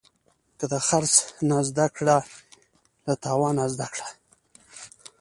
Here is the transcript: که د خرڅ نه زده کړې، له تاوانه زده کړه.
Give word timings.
که 0.57 0.65
د 0.71 0.73
خرڅ 0.87 1.13
نه 1.49 1.57
زده 1.69 1.87
کړې، 1.95 2.19
له 3.05 3.13
تاوانه 3.23 3.63
زده 3.73 3.87
کړه. 3.93 4.07